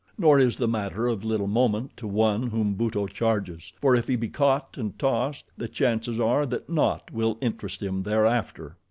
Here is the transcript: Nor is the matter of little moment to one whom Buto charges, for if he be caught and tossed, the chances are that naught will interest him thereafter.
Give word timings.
Nor 0.17 0.39
is 0.39 0.55
the 0.57 0.67
matter 0.67 1.07
of 1.07 1.23
little 1.23 1.45
moment 1.45 1.95
to 1.97 2.07
one 2.07 2.47
whom 2.49 2.73
Buto 2.73 3.05
charges, 3.05 3.71
for 3.79 3.95
if 3.95 4.07
he 4.07 4.15
be 4.15 4.29
caught 4.29 4.75
and 4.75 4.97
tossed, 4.97 5.45
the 5.57 5.67
chances 5.67 6.19
are 6.19 6.47
that 6.47 6.67
naught 6.67 7.11
will 7.11 7.37
interest 7.39 7.83
him 7.83 8.01
thereafter. 8.01 8.77